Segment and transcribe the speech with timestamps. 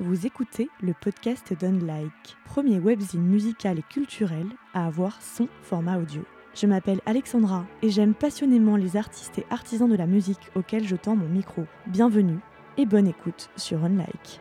[0.00, 6.22] Vous écoutez le podcast d'Unlike, premier webzine musical et culturel à avoir son format audio.
[6.54, 10.94] Je m'appelle Alexandra et j'aime passionnément les artistes et artisans de la musique auxquels je
[10.94, 11.64] tends mon micro.
[11.88, 12.38] Bienvenue
[12.76, 14.40] et bonne écoute sur Unlike.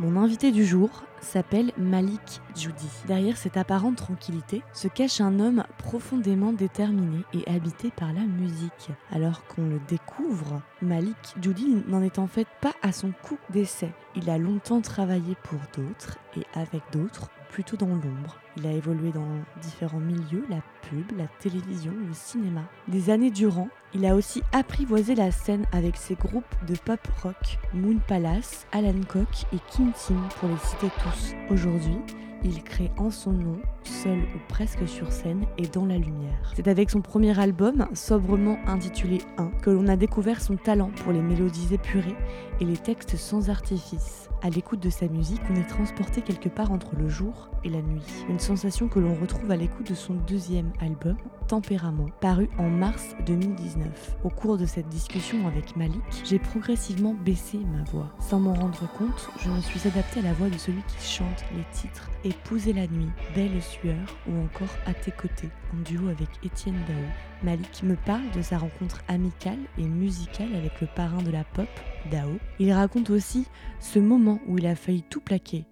[0.00, 0.88] Mon invité du jour
[1.20, 2.88] s'appelle Malik Judy.
[3.06, 8.88] Derrière cette apparente tranquillité se cache un homme profondément déterminé et habité par la musique.
[9.12, 13.92] Alors qu'on le découvre, Malik Judy n'en est en fait pas à son coup d'essai.
[14.16, 18.38] Il a longtemps travaillé pour d'autres et avec d'autres plutôt dans l'ombre.
[18.56, 19.28] Il a évolué dans
[19.62, 22.62] différents milieux, la pub, la télévision, le cinéma.
[22.88, 27.58] Des années durant, il a aussi apprivoisé la scène avec ses groupes de pop rock,
[27.74, 31.34] Moon Palace, Alan Cock et Kim Tim pour les citer tous.
[31.50, 31.98] Aujourd'hui,
[32.44, 36.52] il crée en son nom, seul ou presque sur scène et dans la lumière.
[36.54, 41.12] C'est avec son premier album, sobrement intitulé 1, que l'on a découvert son talent pour
[41.12, 42.16] les mélodies épurées
[42.60, 44.28] et les textes sans artifice.
[44.42, 47.82] À l'écoute de sa musique, on est transporté quelque part entre le jour et la
[47.82, 48.02] nuit.
[48.28, 53.14] Une sensation que l'on retrouve à l'écoute de son deuxième album, Tempérament, paru en mars
[53.26, 54.16] 2019.
[54.24, 58.08] Au cours de cette discussion avec Malik, j'ai progressivement baissé ma voix.
[58.18, 61.44] Sans m'en rendre compte, je me suis adapté à la voix de celui qui chante
[61.54, 63.96] les titres Épouser la nuit, Belle sueur
[64.28, 66.96] ou encore À tes côtés, en duo avec Étienne Dao.
[67.42, 71.68] Malik me parle de sa rencontre amicale et musicale avec le parrain de la pop,
[72.08, 72.38] Dao.
[72.60, 73.46] Il raconte aussi
[73.80, 75.64] ce moment où il a failli tout plaquer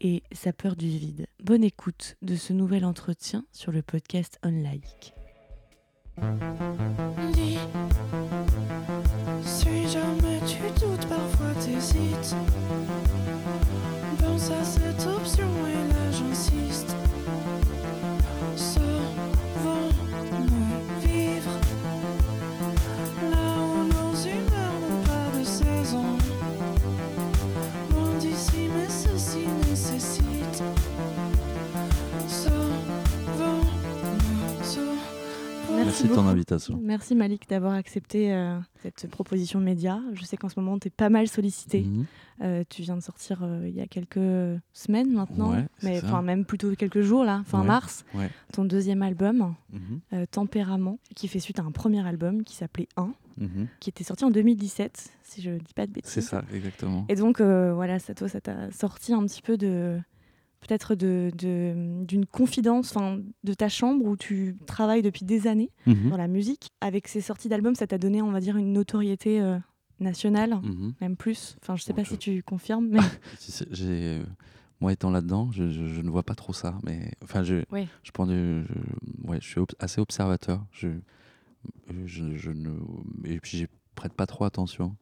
[0.00, 1.26] et sa peur du vide.
[1.44, 5.15] Bonne écoute de ce nouvel entretien sur le podcast Unlike.
[7.32, 7.58] Dis,
[9.44, 12.34] suis jamais tu doutes, parfois t'hésites.
[14.18, 16.96] Pense à cette option et là j'insiste.
[36.06, 36.32] Merci de ton beaucoup.
[36.32, 36.80] invitation.
[36.82, 40.00] Merci Malik d'avoir accepté euh, cette proposition média.
[40.14, 41.82] Je sais qu'en ce moment tu es pas mal sollicité.
[41.82, 42.04] Mhm.
[42.42, 46.20] Euh, tu viens de sortir euh, il y a quelques semaines maintenant, Ouais, mais enfin
[46.22, 47.66] même plutôt quelques jours là, fin Ouais.
[47.66, 48.04] mars.
[48.14, 48.30] Ouais.
[48.52, 50.26] Ton deuxième album, Mhm.
[50.30, 53.68] Tempérament, qui fait suite à un premier album qui s'appelait 1, Mhm.
[53.80, 56.10] qui était sorti en 2017, si je dis pas de bêtises.
[56.12, 57.04] C'est ça, exactement.
[57.08, 59.98] Et donc, voilà, ça, toi, ça t'a sorti un petit peu de.
[60.60, 62.94] Peut-être de- de- d'une confidence,
[63.44, 66.10] de ta chambre où tu travailles depuis des années Mhm.
[66.10, 66.70] dans la musique.
[66.80, 69.58] Avec ces sorties d'albums, ça t'a donné, on va dire, une notoriété euh,
[70.00, 70.94] nationale, Mhm.
[71.00, 71.56] même plus.
[71.62, 72.98] Enfin, je sais Bon, pas je- si tu confirmes, mais
[73.70, 74.24] j'ai, euh,
[74.80, 77.86] moi étant là-dedans, je, je- je ne vois pas trop ça, mais enfin, je, Oui.
[78.02, 80.64] je prends du, je, ouais, je suis ob- assez observateur.
[80.72, 80.88] Je,
[82.50, 82.70] ne,
[83.24, 84.96] et puis je prête pas trop attention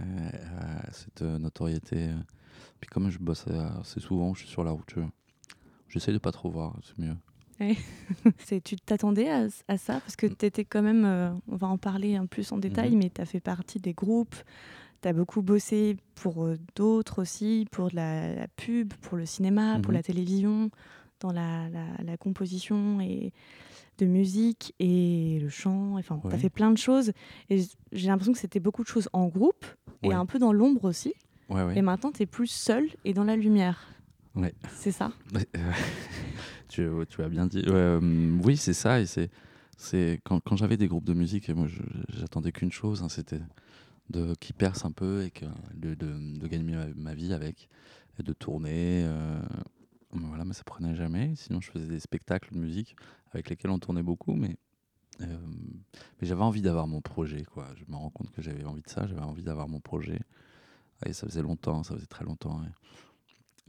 [0.00, 0.30] euh,
[0.60, 2.08] à cette notoriété.
[2.80, 3.46] Puis comme je bosse
[3.80, 5.00] assez souvent, je suis sur la route, je,
[5.88, 7.16] j'essaie de pas trop voir, c'est mieux.
[8.64, 10.00] tu t'attendais à, à ça?
[10.00, 10.36] Parce que Mm.
[10.36, 12.98] tu étais quand même, euh, on va en parler un plus en détail, Mhm.
[12.98, 14.36] mais tu as fait partie des groupes.
[15.02, 19.26] Tu as beaucoup bossé pour euh, d'autres aussi, pour de la, la pub, pour le
[19.26, 19.96] cinéma, pour Mhm.
[19.96, 20.70] la télévision,
[21.20, 23.32] dans la, la- la composition et
[23.98, 25.96] de musique et le chant.
[25.96, 27.12] Enfin, tu as fait plein de choses.
[27.50, 29.64] Et j'ai l'impression que c'était beaucoup de choses en groupe
[30.02, 30.14] et Ouais.
[30.14, 31.14] un peu dans l'ombre aussi.
[31.48, 31.78] Ouais, ouais.
[31.78, 33.86] Et maintenant, tu es plus seul et dans la lumière.
[34.34, 34.54] Ouais.
[34.72, 35.12] C'est ça?
[35.34, 35.72] Euh,
[36.68, 37.62] tu, tu as bien dit.
[37.66, 38.00] Euh,
[38.42, 39.00] oui, c'est ça.
[39.00, 39.30] Et c'est,
[39.76, 41.66] c'est quand, quand j'avais des groupes de musique, et moi,
[42.08, 43.40] j'attendais qu'une chose, hein, c'était
[44.10, 47.68] de qui perce un peu et que de, de, de gagner ma, ma vie avec,
[48.18, 49.04] et de tourner.
[49.04, 49.40] euh,
[50.12, 51.32] mais voilà, mais ça prenait jamais.
[51.36, 52.96] Sinon, je faisais des spectacles de musique
[53.32, 54.56] avec lesquels on tournait beaucoup, mais
[55.20, 55.26] euh,
[56.20, 57.44] mais j'avais envie d'avoir mon projet.
[57.44, 57.68] Quoi.
[57.76, 59.06] Je me rends compte que j'avais envie de ça.
[59.06, 60.20] J'avais envie d'avoir mon projet.
[61.06, 62.62] Et ça faisait longtemps, ça faisait très longtemps.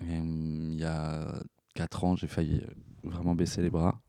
[0.01, 1.41] Hum, il y a
[1.73, 4.01] quatre ans, j'ai failli euh, vraiment baisser les bras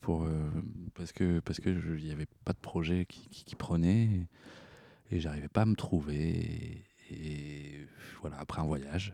[0.00, 0.50] pour, euh,
[0.94, 4.28] parce que parce que n'y avait pas de projet qui, qui, prenait et,
[5.10, 6.84] et j'arrivais pas à me trouver.
[7.10, 7.86] Et,
[8.20, 9.12] voilà, après un voyage,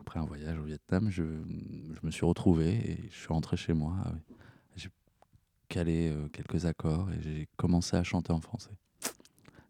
[0.00, 3.72] après un voyage au Vietnam, je, je me suis retrouvé et je suis rentré chez
[3.74, 3.96] moi.
[4.04, 4.12] Ah.
[4.76, 4.90] J'ai
[5.68, 8.70] calé euh, quelques accords et j'ai commencé à chanter en français.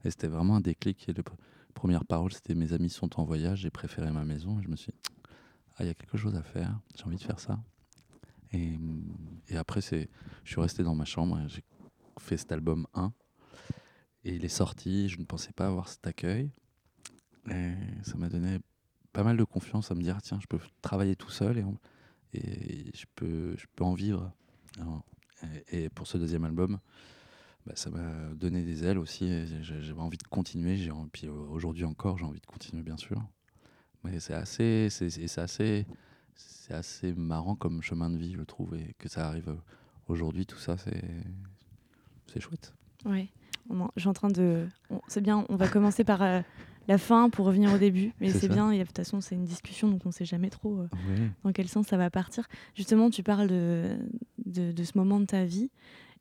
[0.04, 1.10] Et c'était vraiment un déclic.
[1.74, 4.60] Première parole, c'était Mes amis sont en voyage, j'ai préféré ma maison.
[4.62, 4.98] Je me suis dit,
[5.76, 7.62] ah, il y a quelque chose à faire, j'ai envie de faire ça.
[8.52, 8.78] Et,
[9.48, 10.06] et après, je
[10.44, 11.62] suis resté dans ma chambre, j'ai
[12.18, 13.12] fait cet album 1.
[14.24, 16.50] Et il est sorti, je ne pensais pas avoir cet accueil.
[17.50, 17.72] Et
[18.02, 18.58] ça m'a donné
[19.12, 21.64] pas mal de confiance à me dire, tiens, je peux travailler tout seul et,
[22.38, 24.32] et je, peux, je peux en vivre.
[25.70, 26.78] Et pour ce deuxième album,
[27.66, 29.30] bah, ça m'a donné des ailes aussi.
[29.62, 30.76] J'avais envie de continuer.
[30.76, 33.20] J'ai Puis euh, aujourd'hui encore, j'ai envie de continuer, bien sûr.
[34.02, 35.86] Mais c'est assez, c'est assez,
[36.34, 39.56] c'est assez marrant comme chemin de vie, je trouve, et que ça arrive
[40.08, 41.02] aujourd'hui, tout ça, c'est,
[42.26, 42.74] c'est chouette.
[43.06, 43.28] Ouais.
[43.96, 44.66] J'ai en train de.
[45.08, 46.42] C'est bien, on va commencer par euh,
[46.86, 48.12] la fin pour revenir au début.
[48.20, 50.80] Mais C'est bien, et de toute façon, c'est une discussion, donc on sait jamais trop
[50.80, 51.30] euh, Oui.
[51.44, 52.46] dans quel sens ça va partir.
[52.74, 53.96] Justement, tu parles de,
[54.44, 55.70] de, de ce moment de ta vie.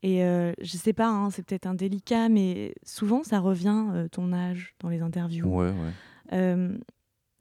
[0.03, 4.33] Et euh, je sais pas, hein, c'est peut-être indélicat, mais souvent ça revient, euh, ton
[4.33, 5.47] âge, dans les interviews.
[5.47, 5.91] Ouais, ouais.
[6.33, 6.77] Euh,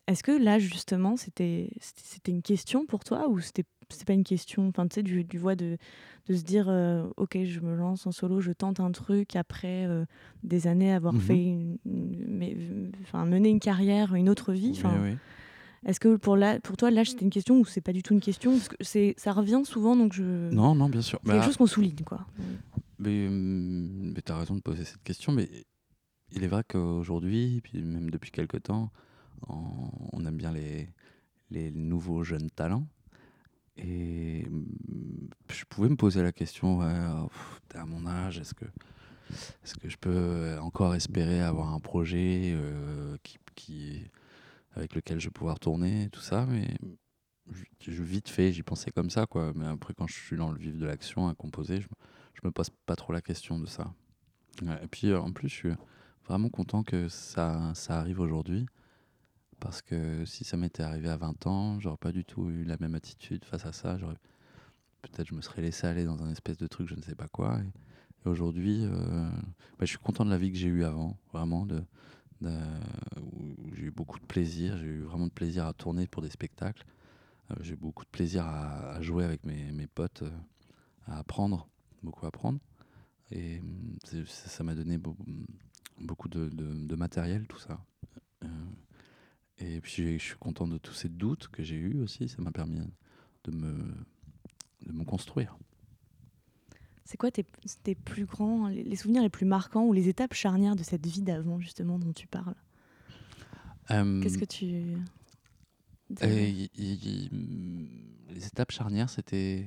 [0.06, 1.68] Est-ce que là, justement, c'était
[2.28, 5.36] une question pour toi ou c'était c'est pas une question Enfin, tu sais, du, du
[5.38, 5.76] voix de,
[6.26, 9.86] de se dire euh, Ok, je me lance en solo, je tente un truc après
[10.44, 11.20] des années avoir Mhm.
[11.20, 12.56] fait une, une- mais,
[13.02, 14.70] enfin, mener une carrière, une autre vie.
[14.72, 15.18] Oui, Enfin, oui.
[15.84, 18.14] Est-ce que pour, la, pour toi, l'âge, c'était une question ou c'est pas du tout
[18.14, 18.52] une question?
[18.52, 20.50] Parce que c'est- ça revient souvent, donc je.
[20.52, 21.18] Non, non, bien sûr.
[21.24, 22.26] C'est quelque Bah, chose qu'on souligne, quoi.
[22.98, 25.48] Mais, hum, mais tu as raison de poser cette question, mais
[26.30, 28.90] il est vrai qu'aujourd'hui, puis même depuis quelque temps,
[29.48, 30.88] on, on aime bien les,
[31.50, 32.86] les nouveaux jeunes talents.
[33.76, 34.64] Et hum,
[35.50, 36.94] je pouvais me poser la question, ouais,
[37.24, 38.66] oh, pff, à mon âge, est-ce que,
[39.64, 44.02] est-ce que je peux encore espérer avoir un projet euh, qui, qui,
[44.74, 46.76] avec lequel je vais pouvoir tourner, tout ça, mais
[47.80, 49.52] je, vite fait, j'y pensais comme ça, quoi.
[49.54, 51.88] Mais après, quand je suis dans le vif de l'action à composer, je,
[52.34, 53.92] je me pose pas trop la question de ça.
[54.82, 55.72] Et puis euh, en plus, je suis
[56.26, 58.66] vraiment content que ça, arrive aujourd'hui.
[59.60, 62.76] Parce que si ça m'était arrivé à 20 ans, j'aurais pas du tout eu la
[62.80, 63.96] même attitude face à ça.
[65.02, 67.28] Peut-être je me serais laissé aller dans un espèce de truc, je ne sais pas
[67.28, 67.60] quoi.
[67.60, 69.28] Et, aujourd'hui, euh,
[69.78, 71.82] bah, je suis content de la vie que j'ai eue avant, vraiment, de-
[72.46, 74.76] où j'ai eu beaucoup de plaisir.
[74.78, 76.84] J'ai eu vraiment de plaisir à tourner pour des spectacles.
[77.50, 80.30] Euh, j'ai eu beaucoup de plaisir à, à jouer avec mes, potes, euh,
[81.06, 81.68] à apprendre,
[82.02, 82.58] beaucoup apprendre.
[83.30, 83.62] Et
[84.26, 85.16] ça m'a donné beau-
[85.98, 87.80] beaucoup de, matériel, tout ça.
[88.44, 88.48] Euh,
[89.58, 92.28] et puis je suis content de tous ces doutes que j'ai eus aussi.
[92.28, 92.80] Ça m'a permis
[93.44, 93.94] de me,
[94.86, 95.56] de me construire.
[97.04, 97.44] C'est quoi tes,
[97.82, 101.22] tes plus grands, les, souvenirs les plus marquants ou les étapes charnières de cette vie
[101.22, 102.54] d'avant, justement, dont tu parles?
[103.90, 104.96] Euh, Qu'est-ce que tu.
[106.20, 107.30] Et y- y- y-
[108.30, 109.66] les étapes charnières, c'était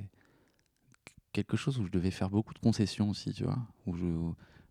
[1.34, 4.06] quelque chose où je devais faire beaucoup de concessions aussi, tu vois, où je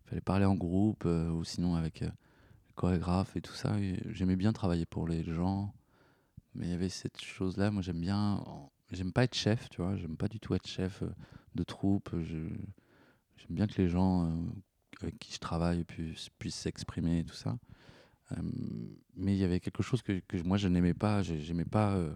[0.05, 3.75] fallait parler en groupe euh, ou sinon avec euh, le chorégraphe et tout ça.
[4.09, 5.73] J'aimais bien travailler pour les gens,
[6.55, 7.69] mais il y avait cette chose-là.
[7.71, 8.43] Moi, j'aime bien,
[8.91, 11.09] j'aime pas être chef, tu vois, j'aime pas du tout être chef euh,
[11.55, 12.09] de troupe.
[12.21, 12.67] J'aime
[13.49, 14.29] bien que les gens euh,
[15.01, 17.57] avec qui je travaille puissent s'exprimer et tout ça.
[18.31, 18.35] Euh,
[19.15, 21.21] mais il y avait quelque chose que, moi je n'aimais pas.
[21.21, 22.13] J'ai- J'aimais pas euh,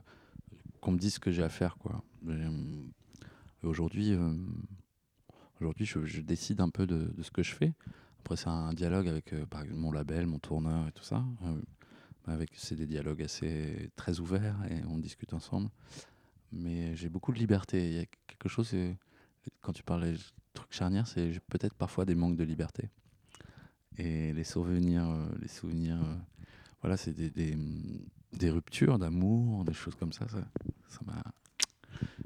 [0.81, 2.03] qu'on me dise ce que j'ai à faire, quoi.
[3.61, 4.15] Aujourd'hui,
[5.79, 7.73] je, décide un peu de, ce que je fais.
[8.19, 11.23] Après, c'est un dialogue avec, par exemple, mon label, mon tourneur et tout ça.
[11.45, 11.61] Euh,
[12.27, 15.69] avec, c'est des dialogues assez très ouverts et on discute ensemble.
[16.51, 17.87] Mais j'ai beaucoup de liberté.
[17.87, 18.73] Il y a quelque chose.
[19.61, 20.17] Quand tu parles des
[20.53, 22.89] trucs charnières, c'est peut-être parfois des manques de liberté.
[23.97, 26.15] Et les souvenirs, euh, les souvenirs, euh,
[26.81, 27.57] voilà, c'est des, des,
[28.33, 30.27] des ruptures d'amour, des choses comme ça.
[30.29, 30.39] Ça,
[30.87, 31.21] ça m'a,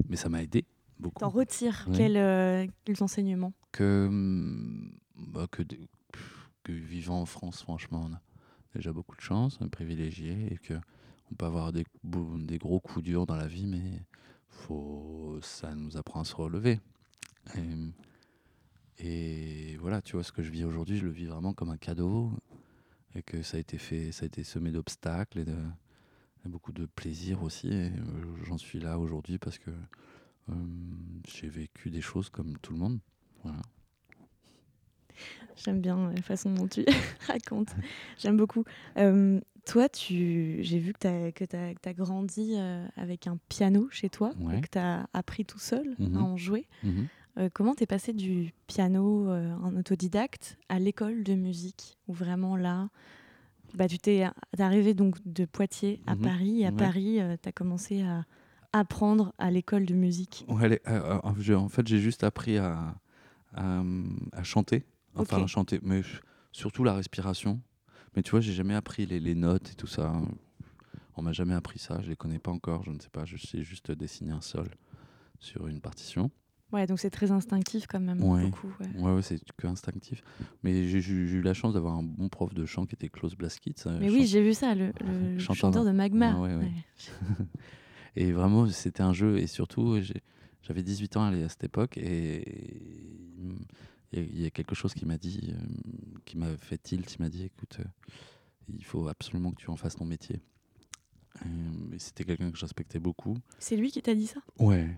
[0.08, 0.64] mais ça m'a aidé
[0.98, 1.20] beaucoup.
[1.20, 2.16] T'en retires Oui.
[2.16, 3.52] euh, quels enseignements?
[3.72, 5.62] Que, hum, bah, que,
[6.68, 8.20] vivant en France, franchement, on a
[8.74, 10.74] déjà beaucoup de chance, on est privilégié et que
[11.32, 14.02] on peut avoir des, des gros coups durs dans la vie, mais
[14.48, 16.78] faut, ça nous apprend à se relever.
[17.56, 17.74] Et,
[18.98, 21.76] et voilà, tu vois, ce que je vis aujourd'hui, je le vis vraiment comme un
[21.76, 22.32] cadeau
[23.14, 25.56] et que ça a été fait, ça a été semé d'obstacles et de
[26.46, 27.68] et beaucoup de plaisir aussi.
[27.68, 27.90] Et euh,
[28.44, 30.54] j'en suis là aujourd'hui parce que euh,
[31.26, 32.98] j'ai vécu des choses comme tout le monde.
[33.42, 33.62] Voilà.
[35.56, 36.84] J'aime bien la façon dont tu
[37.28, 37.74] racontes.
[38.18, 38.64] J'aime beaucoup.
[38.98, 40.58] Euh, toi, tu...
[40.62, 40.98] j'ai vu que
[41.46, 41.56] tu
[41.88, 44.58] as, grandi euh, avec un piano chez toi Ouais.
[44.58, 46.16] et que tu as appris tout seul Mhm.
[46.16, 46.66] à en jouer.
[46.82, 47.06] Mhm.
[47.38, 52.56] Euh, comment t'es passé du piano euh, en autodidacte à l'école de musique Où vraiment
[52.56, 52.88] là,
[53.74, 54.24] bah, tu t'es
[54.58, 56.22] arrivé donc de Poitiers à Mhm.
[56.22, 56.60] Paris.
[56.62, 56.76] Et à Ouais.
[56.76, 58.24] Paris, tu as commencé à
[58.72, 60.44] apprendre à l'école de musique?
[60.48, 62.94] Ouais, les- euh, euh, en fait, j'ai juste appris à,
[63.54, 63.82] à,
[64.32, 64.84] à chanter.
[65.16, 66.02] Enfin, à chanter, mais
[66.52, 67.60] surtout la respiration.
[68.16, 70.12] Mais tu vois, j'ai jamais appris les, les notes et tout ça.
[71.16, 72.00] On m'a jamais appris ça.
[72.02, 72.82] Je les connais pas encore.
[72.84, 73.24] Je ne sais pas.
[73.24, 74.68] Je sais juste dessiner un sol
[75.40, 76.30] sur une partition.
[76.74, 78.20] Ouais, donc c'est très instinctif quand même.
[78.20, 78.42] Ouais.
[78.46, 79.00] Beaucoup, ouais.
[79.00, 80.24] Ouais, ouais, c'est que instinctif.
[80.64, 83.86] Mais j'ai eu la chance d'avoir un bon prof de chant qui était Klaus Blaskitz.
[83.86, 86.36] euh, Mais oui, j'ai vu ça, le, le Chanteur chanteur de Magma.
[88.16, 89.38] Et vraiment, c'était un jeu.
[89.38, 89.96] Et surtout,
[90.62, 91.96] j'avais 18 ans à cette époque.
[91.96, 92.42] Et
[94.12, 95.56] il y, a- quelque chose qui m'a dit, euh,
[96.24, 97.14] qui m'a fait tilt.
[97.18, 97.84] Il m'a dit écoute, euh,
[98.76, 100.40] il faut absolument que tu en fasses ton métier.
[101.98, 103.36] C'était quelqu'un que je respectais beaucoup.
[103.58, 104.40] C'est lui qui t'a dit ça?
[104.58, 104.96] Ouais.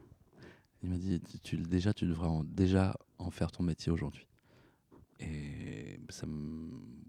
[0.87, 4.25] Il m'a dit tu, déjà, tu devrais en, déjà en faire ton métier aujourd'hui.
[5.19, 6.29] Et ça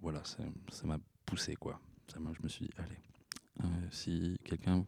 [0.02, 0.42] voilà, ça
[0.86, 1.80] m'a poussé, quoi.
[2.12, 2.98] Ça je me suis dit, allez,
[3.64, 4.84] euh, si quelqu'un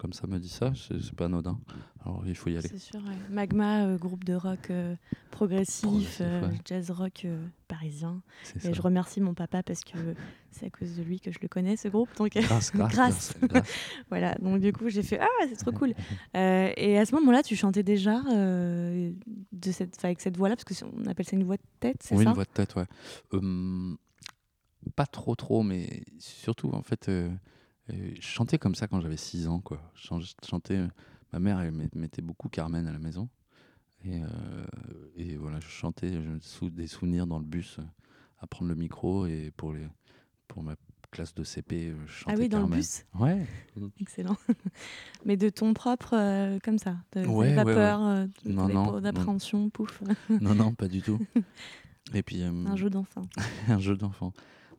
[0.00, 1.60] comme ça me dit ça, c'est pas anodin.
[2.06, 2.66] Alors il faut y aller.
[2.66, 3.00] C'est sûr.
[3.04, 3.16] ouais.
[3.28, 4.96] Magma, euh, groupe de rock euh,
[5.30, 6.58] progressif, Progressif, euh, ouais.
[6.64, 8.22] jazz rock euh, parisien.
[8.56, 8.72] Et ça.
[8.72, 9.98] je remercie mon papa parce que
[10.50, 12.08] c'est à cause de lui que je le connais, ce groupe.
[12.16, 13.34] Donc Grâce, grâce, Grâce.
[14.08, 14.34] voilà.
[14.36, 15.92] Donc du coup, j'ai fait Ah, c'est trop cool.
[16.36, 19.12] Euh, et à ce moment-là, tu chantais déjà euh,
[19.52, 21.62] de cette, enfin, avec cette voix-là, parce que c'est- on appelle ça une voix de
[21.80, 22.86] tête, c'est Oui, ça une voix de tête, ouais.
[23.32, 23.98] Hum,
[24.96, 27.10] pas trop, trop, mais surtout, en fait,
[27.92, 29.80] euh, euh, je chantais comme ça quand j'avais 6 ans, quoi.
[29.94, 30.08] Je
[30.48, 30.88] chantais, euh,
[31.32, 33.28] ma mère, elle met- mettait beaucoup Carmen à la maison.
[34.04, 34.26] Et, euh,
[35.16, 37.82] et voilà, je chantais je, des souvenirs dans le bus euh,
[38.38, 39.26] à prendre le micro.
[39.26, 39.86] Et pour, les,
[40.48, 40.74] pour ma
[41.10, 42.70] classe de CP, euh, je chantais Ah oui, dans Carmen.
[42.70, 43.04] le bus?
[43.18, 43.46] Ouais,
[44.00, 44.36] Excellent.
[45.26, 49.00] Mais de ton propre, euh, comme ça, de Ouais, ouais, vapeur, euh, non, po- non.
[49.00, 50.02] d'appréhension, pouf,
[50.40, 51.20] non, non, pas du tout.
[52.14, 53.22] Et puis, euh, un jeu d'enfant.
[53.68, 54.32] un jeu d'enfant.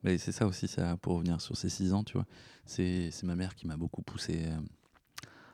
[0.04, 2.26] Mais c'est ça aussi, ça, pour revenir sur ces 6 ans, tu vois.
[2.66, 4.60] C'est ma mère qui m'a beaucoup poussé euh,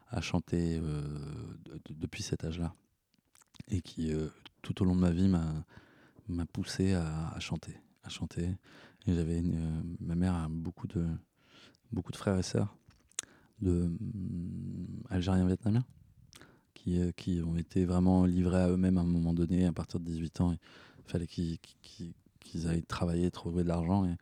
[0.09, 1.01] à chanter euh,
[1.65, 2.73] de- de- depuis cet âge-là.
[3.69, 4.29] Et qui, euh,
[4.61, 7.75] tout au long de ma vie, m'a poussé à, chanter.
[8.03, 8.55] À chanter.
[9.05, 9.41] Et j'avais
[9.99, 11.05] ma mère a beaucoup de,
[11.91, 12.75] beaucoup de frères et sœurs
[13.61, 15.85] de hum, Algériens vietnamiens
[16.73, 20.05] qui, qui ont été vraiment livrés à eux-mêmes à un moment donné, à partir de
[20.05, 20.53] 18 ans.
[20.53, 22.13] Il fallait qu'ils qu'ils-
[22.47, 24.05] qu'ils aillent travailler, trouver de l'argent.
[24.05, 24.15] Et,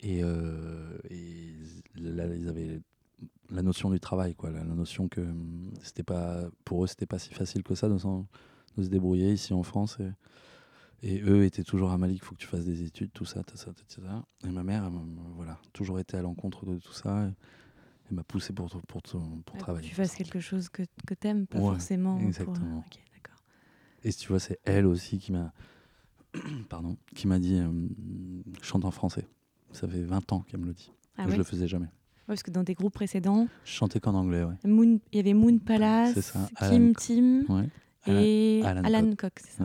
[0.00, 1.54] et, euh, et
[1.96, 2.80] là, ils avaient
[3.50, 7.06] la notion du travail, quoi, la, la notion que hum, c'était pas, pour eux, c'était
[7.06, 9.98] pas si facile que ça de, se débrouiller ici en France.
[10.00, 10.12] Et,
[11.02, 13.42] et eux étaient toujours à Mali, il faut que tu fasses des études, tout ça,
[13.42, 14.24] tout ça, tout ça.
[14.44, 15.00] Et ma mère, elle m'a-
[15.34, 17.30] voilà, toujours été à l'encontre de tout ça.
[18.08, 19.84] Elle m'a poussé pour, pour, pour, pour pour travailler.
[19.86, 22.16] que tu fasses quelque chose que, que t'aimes, pas Ouais, forcément.
[22.18, 22.84] pour- exactement.
[23.14, 23.42] D'accord.
[24.04, 25.52] Et si tu vois, c'est elle aussi qui m'a
[26.68, 27.68] pardon, qui m'a dit euh,
[28.62, 29.26] chante en français.
[29.72, 30.92] Ça fait 20 ans qu'elle me le dit.
[31.18, 31.86] Ah je ouais le faisais jamais.
[31.86, 34.54] Ouais, parce que dans tes groupes précédents, Je chantais qu'en anglais, ouais.
[34.64, 37.44] Moon- il y avait Moon Palace, ça, Kim Tim
[38.06, 39.42] et Alan Alan, Cox.
[39.58, 39.64] Ça.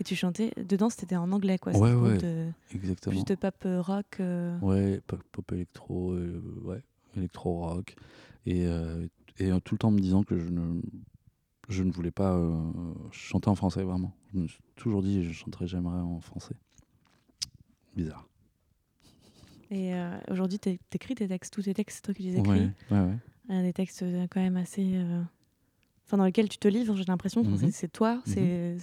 [0.00, 2.16] Et tu chantais, dedans c'était en anglais quoi, Ouais, ouais.
[2.16, 3.14] de, Exactement.
[3.14, 4.06] plus de pop euh, rock.
[4.20, 6.82] euh, Ouais, pop, pop électro, euh, ouais,
[7.18, 7.94] électro rock.
[8.46, 9.06] Et, euh,
[9.38, 10.80] et tout le temps me disant que je ne,
[11.70, 12.72] je ne voulais pas euh,
[13.12, 14.14] chanter en français, vraiment.
[14.34, 16.54] Je me suis toujours dit je chanterai jamais en français.
[17.96, 18.26] Bizarre.
[19.70, 22.50] Et euh, aujourd'hui tu écris tes textes, tous tes textes, c'est toi qui les écris.
[22.50, 23.16] Ouais, ouais, ouais.
[23.50, 24.96] Euh, des textes euh, quand même assez.
[26.06, 27.44] Enfin, dans lesquels tu te livres, j'ai l'impression.
[27.44, 27.56] Mhm.
[27.56, 28.76] c'est- C'est toi, c'est-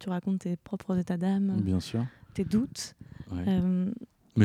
[0.00, 2.04] tu racontes tes propres états d'âme, Bien sûr.
[2.34, 2.94] tes doutes,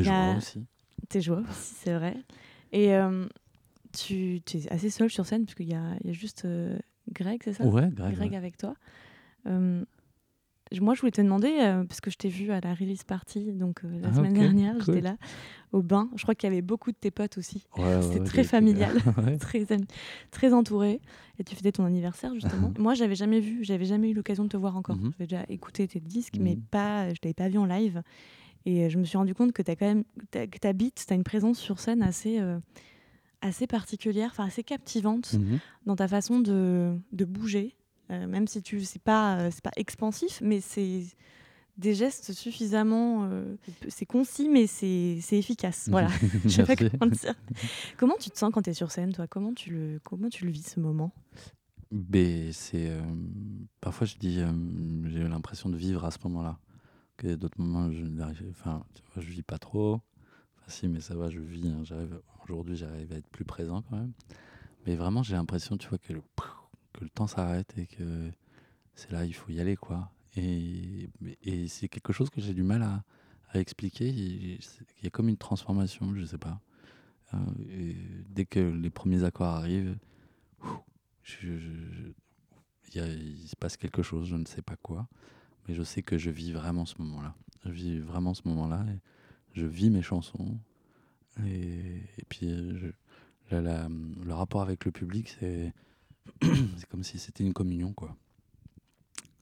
[0.10, 0.64] a- vois aussi.
[1.10, 2.16] tes joies aussi, c'est vrai.
[2.72, 2.92] Et
[3.94, 6.78] tu, tu es assez seul sur scène, puisqu'il y a, il y a juste euh,
[7.12, 7.64] Greg, c'est ça?
[7.66, 8.16] Ouais, Greg.
[8.16, 8.38] Greg ouais.
[8.38, 8.74] avec toi.
[9.48, 9.84] Euh,
[10.82, 13.54] moi, je voulais te demander, euh, parce que je t'ai vu à la release party,
[13.54, 14.96] donc euh, la Ah, semaine dernière, cool.
[14.96, 15.16] j'étais là,
[15.72, 16.10] au bain.
[16.18, 18.98] Je crois qu'il y avait beaucoup de tes potes aussi, Ouais, C'était ouais, très familial.
[19.40, 19.66] Très,
[20.32, 21.00] très entouré.
[21.40, 22.74] Et tu faisais ton anniversaire, justement.
[22.80, 24.98] moi, j'avais jamais vu, j'avais jamais eu l'occasion de te voir encore.
[24.98, 25.12] Mhm.
[25.12, 26.62] J'avais déjà écouté tes disques, mais Mhm.
[26.70, 28.02] pas, je t'avais pas vu en live.
[28.66, 31.06] Et euh, je me suis rendu compte que tu as quand même, t'as- que t'habites,
[31.08, 32.40] tu as une présence sur scène assez,
[33.42, 35.60] assez particulière, enfin assez captivante Mhm.
[35.86, 37.76] dans ta façon de, de bouger,
[38.12, 41.04] euh, même si tu c'est pas euh, c'est pas expansif, mais c'est
[41.78, 43.56] des gestes suffisamment euh,
[43.88, 45.88] c'est concis mais c'est efficace.
[45.92, 46.10] Voilà,
[46.44, 46.90] je sais pas Merci.
[46.98, 47.36] comment le dire.
[47.98, 49.28] Comment tu te sens quand tu es sur scène toi?
[49.28, 51.12] Comment tu le comment tu le vis ce moment?
[51.92, 52.92] Mais c'est
[53.80, 54.40] parfois je dis
[55.06, 56.58] j'ai eu l'impression de vivre à ce moment-là.
[57.16, 58.84] Que d'autres moments je n'arrive enfin
[59.16, 59.94] je vis pas trop.
[60.58, 61.68] Enfin si mais ça va je vis.
[61.68, 64.14] hein, j'arrive aujourd'hui j'arrive à être plus présent quand même.
[64.86, 68.32] Mais vraiment j'ai l'impression tu vois que le temps s'arrête et que
[68.96, 70.12] c'est là il faut y aller quoi.
[70.36, 71.10] Et
[71.68, 73.04] c'est quelque chose que j'ai du mal à,
[73.56, 74.08] expliquer.
[74.08, 74.60] Il
[75.02, 76.62] y a comme une transformation je sais pas.
[77.34, 77.94] Euh,
[78.30, 79.98] dès que les premiers accords arrivent
[81.44, 82.14] il,
[83.48, 85.10] se passe quelque chose, je ne sais pas quoi,
[85.68, 87.36] mais je sais que je vis vraiment ce moment-là.
[87.66, 88.86] Je vis vraiment ce moment-là
[89.58, 90.60] je vis mes chansons.
[91.46, 92.92] Et, et puis, je-
[93.52, 95.74] la- la- le rapport avec le public, c'est
[96.90, 98.16] comme si c'était une communion, quoi.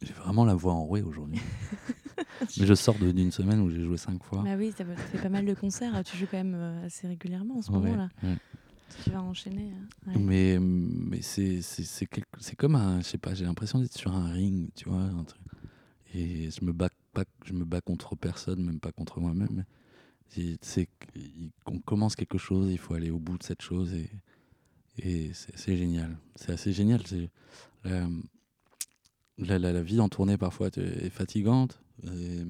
[0.02, 1.40] J'ai vraiment la voix enrouée aujourd'hui.
[2.60, 4.44] mais je sors d'une semaine où j'ai joué cinq fois.
[4.44, 6.04] Bah oui, ça fait pas mal de concerts.
[6.04, 8.10] Tu joues quand même euh, assez régulièrement en ce Ouais, moment-là.
[8.24, 8.36] ouais.
[9.04, 9.72] Tu vas enchaîner.
[10.08, 10.20] euh, ouais.
[10.20, 11.62] Mais, mais c'est,
[12.58, 13.00] comme un.
[13.00, 15.02] Je sais pas, j'ai l'impression d'être sur un ring, tu vois.
[15.02, 15.42] un truc.
[16.14, 19.66] Et je me, bats pas, je me bats contre personne, même pas contre moi-même.
[20.30, 23.94] C'est, c'est, il- on commence quelque chose, il faut aller au bout de cette chose.
[23.94, 24.10] Et,
[24.98, 26.18] Et c'est génial.
[26.36, 27.06] C'est assez génial.
[27.08, 27.30] C'est,
[29.38, 31.82] la, la, vie en tournée parfois est fatigante.
[32.04, 32.44] et,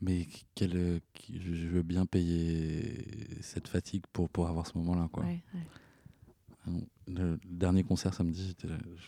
[0.00, 0.26] mais
[0.56, 0.98] qu'elle, euh,
[1.32, 3.06] je veux bien payer
[3.40, 5.08] cette fatigue pour, pour avoir ce moment-là.
[5.12, 5.22] Quoi.
[5.24, 6.80] Ouais, ouais.
[7.06, 9.02] Le dernier concert samedi, là, je,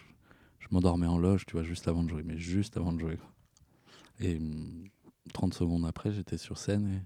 [0.60, 3.16] je m'endormais en loge, tu vois, juste avant de jouer, mais juste avant de jouer.
[3.16, 3.28] quoi.
[4.20, 4.84] Et hum,
[5.32, 7.04] 30 secondes après, j'étais sur scène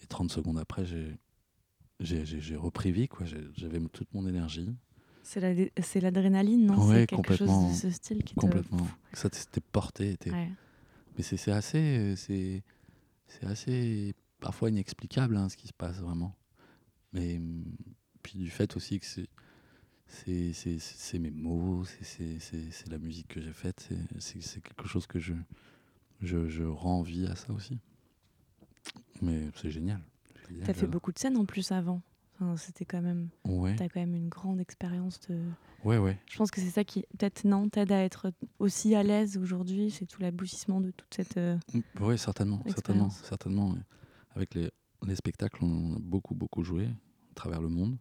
[0.00, 3.26] et, et 30 secondes après, j'ai, repris vie, quoi.
[3.54, 4.68] J'avais toute mon énergie,
[5.22, 6.86] C'est la- c'est l'adrénaline, non?
[6.86, 8.40] Ouais, C'est quelque chose de ce style qui te...
[8.40, 8.86] complètement.
[9.12, 10.16] Ça, c'était porté.
[10.26, 10.50] Ouais.
[11.16, 12.62] Mais c'est, assez, euh, c'est,
[13.42, 16.36] assez parfois inexplicable hein, ce qui se passe vraiment.
[17.12, 17.64] Mais hum,
[18.22, 22.38] puis du fait aussi que c'est, c'est, mes mots, c'est,
[22.90, 23.88] la musique que j'ai faite,
[24.18, 25.34] c'est quelque chose que je,
[26.20, 27.78] je, je rends vie à ça aussi.
[29.22, 30.00] Mais c'est génial.
[30.48, 32.02] Génial, T'as fait beaucoup de scènes en plus avant.
[32.34, 33.28] Enfin, C'était quand même...
[33.44, 35.40] Ouais, T'as quand même une grande expérience de...
[35.84, 36.18] ouais, ouais.
[36.30, 39.90] Je pense que c'est ça qui, peut-être, non, t'aide à être aussi à l'aise aujourd'hui.
[39.90, 41.36] C'est tout l'aboutissement de toute cette...
[41.38, 41.56] euh,
[42.00, 43.74] Oui, certainement, certainement, certainement.
[44.34, 44.70] Avec les,
[45.06, 47.96] les spectacles, on a beaucoup, beaucoup joué à travers le monde.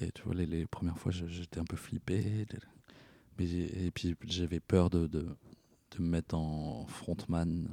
[0.00, 2.46] Et tu vois, les, les premières fois, j'étais un peu flippé.
[3.38, 7.68] Mais et puis, j'avais peur de, de, de me mettre en frontman,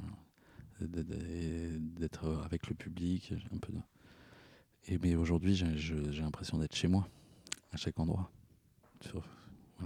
[0.86, 3.34] d'être avec le public.
[3.52, 3.72] Un peu
[4.86, 7.08] Et, mais aujourd'hui, j'ai l'impression d'être chez moi,
[7.72, 8.30] à chaque endroit,
[9.00, 9.26] sur,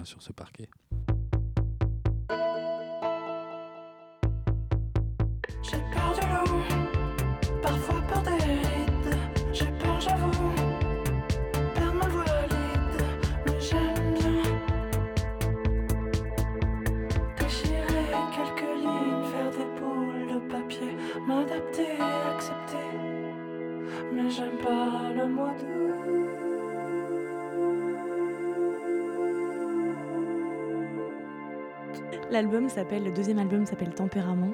[0.04, 0.68] sur ce parquet.
[32.30, 34.52] L'album s'appelle, le deuxième album s'appelle Tempérament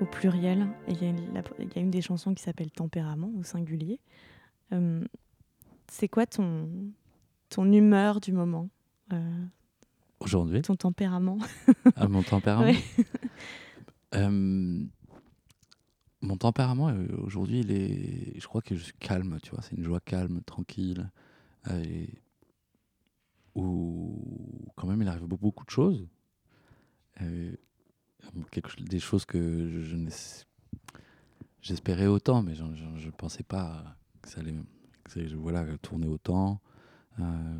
[0.00, 0.66] au pluriel.
[0.88, 3.30] Et il y, a une- la- il y a une des chansons qui s'appelle Tempérament
[3.38, 4.00] au singulier.
[4.72, 5.04] Euh,
[5.88, 6.68] c'est quoi ton,
[7.50, 8.68] ton humeur du moment
[9.12, 9.44] euh,
[10.20, 11.38] Aujourd'hui, Ton tempérament
[11.96, 12.72] à mon tempérament.
[12.72, 13.04] Ouais.
[14.20, 14.84] Euh,
[16.22, 19.60] mon tempérament, aujourd'hui, il est, je crois que je suis calme, tu vois.
[19.62, 21.10] C'est une joie calme, tranquille.
[21.70, 22.08] et
[23.56, 24.16] où,
[24.76, 26.06] quand même, il arrive beaucoup de choses.
[27.22, 27.54] Euh,
[28.50, 29.96] quelque, des choses que je,
[31.60, 34.54] j'espérais autant, mais je ne pensais pas que ça allait
[35.04, 36.60] que ça voilà, tourner autant.
[37.20, 37.58] euh,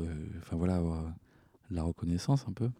[0.00, 1.14] euh, enfin voilà, avoir
[1.70, 2.70] la reconnaissance un peu.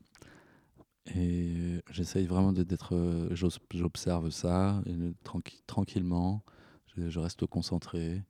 [1.14, 3.28] Et j'essaye vraiment d'être.
[3.70, 4.82] J'observe ça
[5.66, 6.42] tranquillement.
[6.96, 8.22] Je, reste concentré.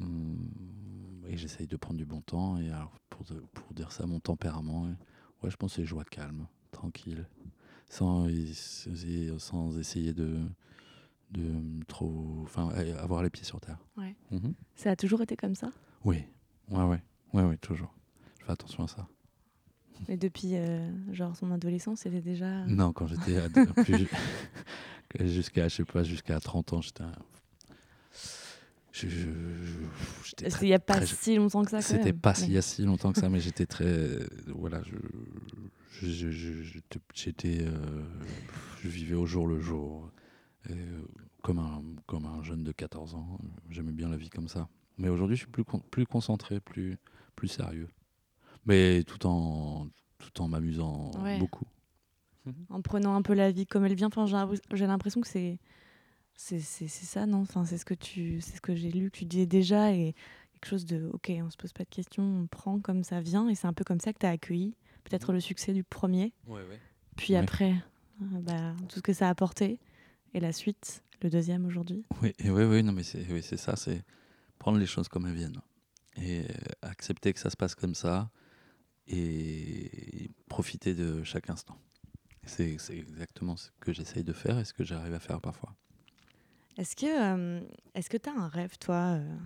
[0.00, 0.50] Hum,
[1.28, 2.58] et j'essaye de prendre du bon temps.
[2.58, 4.88] Et alors, pour, pour dire ça, mon tempérament,
[5.42, 7.26] ouais, je pense que c'est joie calme, tranquille,
[7.88, 8.28] sans,
[9.38, 10.38] sans- essayer de,
[11.30, 12.40] de trop.
[12.44, 12.68] Enfin,
[13.02, 13.78] avoir les pieds sur terre.
[13.96, 14.14] Ouais.
[14.30, 14.54] Mhm.
[14.76, 15.70] Ça a toujours été comme ça?
[16.04, 16.24] Oui,
[16.70, 17.02] ouais, ouais,
[17.34, 17.94] ouais, ouais, toujours.
[18.40, 19.06] Je fais attention à ça.
[20.08, 22.64] Mais depuis euh, genre son adolescence, c'était déjà.
[22.66, 23.36] Non, quand j'étais
[25.26, 27.12] jusqu'à, je sais pas, jusqu'à 30 ans, j'étais un-
[29.06, 31.80] je- je- n'y a pas très- si longtemps que ça.
[31.82, 34.18] C'était pas il y a si longtemps que ça, mais j'étais très.
[34.46, 34.96] Voilà, je,
[37.14, 38.04] j'étais- euh,
[38.82, 40.10] je vivais au jour le jour,
[40.70, 41.02] euh,
[41.42, 43.38] comme, un, comme un jeune de 14 ans.
[43.70, 44.68] J'aimais bien la vie comme ça.
[44.98, 46.98] Mais aujourd'hui, je suis plus, con- plus concentré, plus,
[47.36, 47.88] plus sérieux.
[48.66, 51.38] Mais tout en, tout en m'amusant Ouais.
[51.38, 51.66] beaucoup.
[52.70, 54.08] en prenant un peu la vie comme elle vient.
[54.12, 54.26] Enfin,
[54.72, 55.58] j'ai l'impression que c'est
[56.40, 57.38] c'est c'est- c'est ça, non?
[57.42, 60.14] Enfin, c'est ce que tu, c'est ce que j'ai lu que tu disais déjà et
[60.52, 63.48] quelque chose de ok, on se pose pas de questions, on prend comme ça vient
[63.48, 64.74] et c'est un peu comme ça que tu as accueilli
[65.04, 66.32] peut-être le succès du premier,
[67.16, 67.40] puis Ouais.
[67.40, 67.72] après
[68.22, 69.80] euh, bah, tout ce que ça a apporté
[70.34, 72.04] et la suite, le deuxième aujourd'hui.
[72.22, 74.02] Oui, et oui, oui, non, mais c'est oui, c'est ça, c'est
[74.58, 75.60] prendre les choses comme elles viennent
[76.16, 76.44] et euh,
[76.82, 78.30] accepter que ça se passe comme ça
[79.06, 81.78] et profiter de chaque instant.
[82.44, 85.74] C'est c'est exactement ce que j'essaye de faire et ce que j'arrive à faire parfois.
[86.78, 87.60] Est-ce que euh,
[87.94, 89.36] est-ce que tu as un rêve toi euh,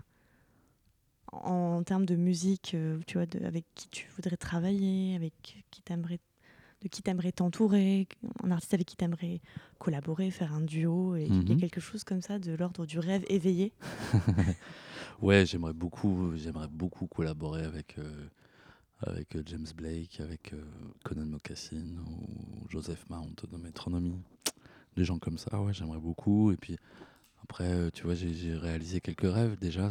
[1.32, 5.32] en termes de musique, euh, tu vois, de- avec qui tu voudrais travailler, avec
[5.70, 6.20] qui t'aimerais
[6.82, 8.08] de qui t'aimerais t'entourer,
[8.42, 9.40] un artiste avec qui t'aimerais
[9.78, 11.60] collaborer, faire un duo, et il y a Mhm.
[11.60, 13.72] quelque chose comme ça de l'ordre du rêve éveillé?
[15.22, 18.26] Ouais, j'aimerais beaucoup, j'aimerais beaucoup collaborer avec, euh,
[18.98, 20.64] avec James Blake, avec euh,
[21.04, 24.20] Conan Mocassin ou Joseph Mount de Métronomie.
[24.96, 26.50] Des gens comme ça, ouais, j'aimerais beaucoup.
[26.50, 26.76] Et puis
[27.42, 29.90] après, euh, tu vois, j'ai réalisé quelques rêves déjà.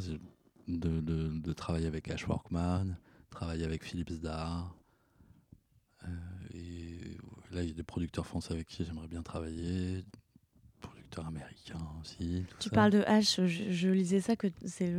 [0.68, 2.96] De, de, de travailler avec Ash Workman,
[3.30, 4.74] travailler avec Philippe Zdar.
[6.04, 6.08] Euh,
[6.54, 7.18] et
[7.52, 10.06] là, il y a des producteurs français avec qui j'aimerais bien travailler,
[10.80, 12.46] producteurs américains aussi.
[12.50, 12.76] tout Tu ça.
[12.76, 14.94] parles de H, je, je lisais ça, que c'est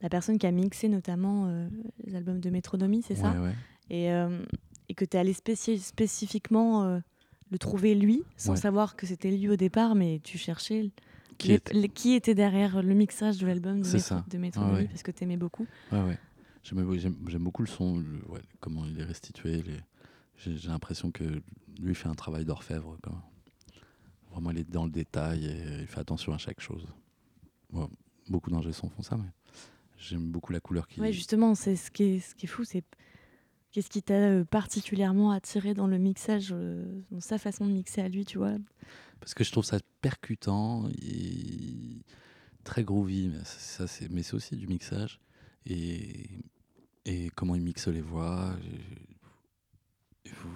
[0.00, 1.68] la personne qui a mixé notamment euh,
[2.04, 3.32] les albums de Métronomie, c'est ça?
[3.32, 3.54] Ouais, ouais.
[3.90, 4.44] et, euh,
[4.90, 7.00] et que tu es allé spéci- spécifiquement
[7.50, 8.58] le trouver lui, sans Ouais.
[8.58, 10.90] savoir que c'était lui au départ, mais tu cherchais
[11.38, 14.24] Qui les- était- les- qui était derrière le mixage de l'album de, ça.
[14.28, 14.86] de ouais.
[14.86, 15.66] parce que tu aimais beaucoup.
[15.92, 16.18] Ouais, ouais.
[16.62, 19.62] J'aime, beaucoup le son, le- ouais, comment il est restitué.
[19.62, 19.80] les-
[20.36, 21.24] J'ai, l'impression que
[21.80, 22.96] lui fait un travail d'orfèvre.
[24.32, 26.86] Vraiment, il est dans le détail et il fait attention à chaque chose.
[27.70, 27.88] Bon,
[28.28, 29.28] beaucoup d'ingé font ça, mais
[29.98, 32.64] j'aime beaucoup la couleur qu'il Ouais, justement, c'est ce qui est, ce qui est fou,
[32.64, 32.82] c'est
[33.70, 38.00] qu'est-ce qui t'a euh, particulièrement attiré dans le mixage, euh, dans sa façon de mixer
[38.00, 38.54] à lui, tu vois?
[39.24, 42.04] Parce que je trouve ça percutant et
[42.62, 43.30] très groovy.
[43.30, 45.18] Mais ça, c'est, mais c'est aussi du mixage.
[45.64, 46.28] Et,
[47.06, 48.54] et comment il mixe les voix.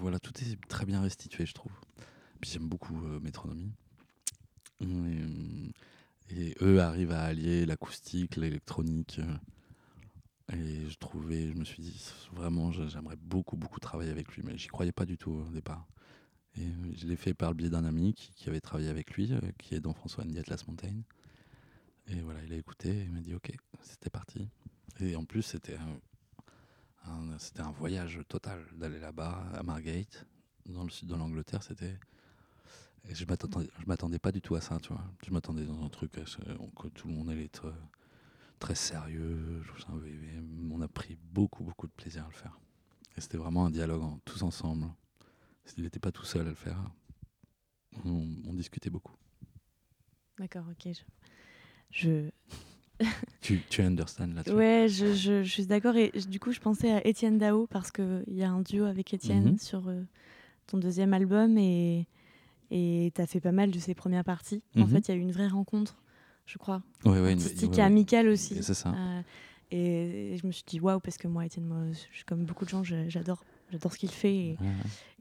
[0.00, 1.72] Voilà, tout est très bien restitué, je trouve.
[2.42, 3.72] J'aime beaucoup euh, Métronomie.
[4.82, 5.22] Et,
[6.28, 9.18] et eux arrivent à allier l'acoustique, l'électronique.
[9.18, 14.42] euh, Et je trouvais, je me suis dit, vraiment, j'aimerais beaucoup, beaucoup travailler avec lui.
[14.44, 15.86] Mais j'y croyais pas du tout au départ.
[16.58, 19.32] Et euh, je l'ai fait par le biais d'un ami qui, avait travaillé avec lui,
[19.32, 21.02] euh, qui est dans François Andy Atlas Montaigne.
[22.08, 24.48] Et voilà, il a écouté et il m'a dit ok, c'était parti.
[25.00, 25.76] Et en plus, c'était
[27.04, 30.26] un, voyage total d'aller là-bas, à Margate,
[30.66, 31.62] dans le sud de l'Angleterre.
[31.62, 31.96] C'était.
[33.08, 35.04] Et je m'attendais, m'attendais pas du tout à ça, tu vois.
[35.24, 37.72] Je m'attendais dans un truc que tout le monde allait être euh,
[38.58, 39.62] très sérieux.
[40.70, 42.58] On a pris beaucoup, beaucoup de plaisir à le faire.
[43.16, 44.86] Et c'était vraiment un dialogue tous ensemble.
[45.76, 46.78] Il n'était pas tout seul à le faire.
[48.04, 49.14] On, on discutait beaucoup.
[50.38, 50.92] D'accord, ok.
[51.90, 52.30] Je,
[53.40, 55.96] Tu, tu understand là-dessus Ouais, je, je- je suis d'accord.
[55.96, 59.12] Et du coup, je pensais à Étienne Dao parce qu'il y a un duo avec
[59.14, 59.58] Étienne Mhm.
[59.58, 60.02] sur euh,
[60.66, 62.06] ton deuxième album et
[62.70, 64.62] et tu as fait pas mal de ses premières parties.
[64.76, 64.88] En Mhm.
[64.88, 65.96] fait, il y a eu une vraie rencontre,
[66.44, 68.62] je crois, Ouais, ouais, une- artistique ouais, et amicale aussi.
[68.62, 68.90] C'est ça.
[68.94, 69.22] Euh,
[69.70, 71.78] et, et je me suis dit, waouh, parce que moi, Étienne, moi,
[72.12, 73.42] je- comme beaucoup de gens, j'adore.
[73.70, 74.56] J'adore ce qu'il fait.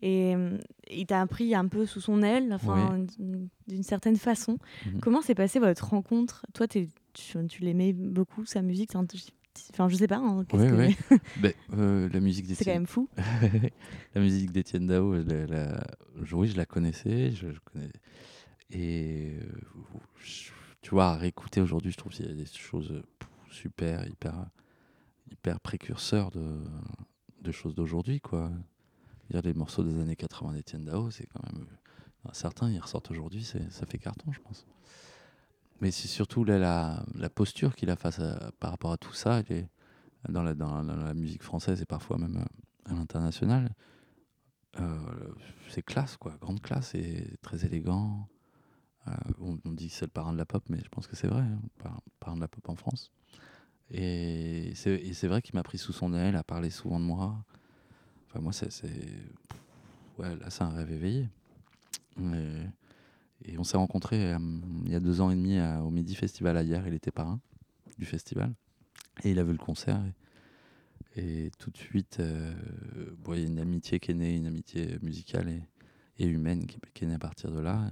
[0.01, 0.57] Et, euh,
[0.91, 4.57] il t'a appris un peu sous son aile, enfin, d'une- d'une certaine façon.
[4.85, 4.99] Mhm.
[5.01, 6.45] Comment s'est passée votre rencontre?
[6.53, 8.91] Toi, tu, tu l'aimais beaucoup, sa musique
[9.71, 10.17] Enfin, je sais pas.
[10.17, 10.95] hein, Ouais, que- ouais.
[11.41, 13.09] Ben, euh, la musique C'est quand même fou.
[14.15, 15.83] la musique d'Étienne Dao, elle- elle a-
[16.21, 17.31] je- oui, je la connaissais.
[17.31, 17.91] Je, je connais.
[18.69, 19.43] Et euh,
[20.23, 23.01] je- tu vois, à réécouter aujourd'hui, je trouve qu'il y a des choses
[23.49, 24.45] super, hyper,
[25.31, 26.61] hyper précurseurs de,
[27.41, 28.51] de choses d'aujourd'hui, quoi.
[29.29, 31.65] Dire les morceaux des années 80 d'Étienne Dao, c'est quand même.
[32.25, 34.65] euh, certains, ils ressortent aujourd'hui, ça fait carton, je pense.
[35.81, 39.43] Mais c'est surtout la, la posture qu'il a face à, par rapport à tout ça,
[40.29, 43.69] dans, la, musique française et parfois même euh, à l'international.
[44.79, 45.33] euh,
[45.69, 48.27] c'est classe, quoi, grande classe et très élégant.
[49.39, 51.41] On, on dit c'est le parrain de la pop, mais je pense que c'est vrai,
[51.43, 53.11] hein, par- parrain de la pop en France.
[53.91, 57.37] Et c'est vrai qu'il m'a pris sous son aile, a parlé souvent de moi.
[58.27, 58.69] Enfin, moi, c'est.
[60.17, 61.29] Ouais, là, c'est un rêve éveillé.
[63.45, 64.39] Et, on s'est rencontrés euh,
[64.85, 66.85] il y a deux ans et demi au Midi Festival à hier.
[66.87, 67.39] Il était parrain
[67.97, 68.53] du festival.
[69.23, 70.01] Et il a vu le concert.
[71.15, 72.53] Et, tout de suite, euh,
[73.29, 75.63] il y a une amitié qui est née, une amitié musicale et,
[76.19, 77.91] et humaine qui, qui est née à partir de là.